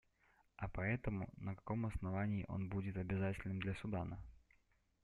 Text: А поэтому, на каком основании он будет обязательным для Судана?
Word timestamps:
А 0.57 0.67
поэтому, 0.67 1.29
на 1.37 1.53
каком 1.53 1.85
основании 1.85 2.43
он 2.47 2.69
будет 2.69 2.97
обязательным 2.97 3.59
для 3.59 3.75
Судана? 3.75 4.19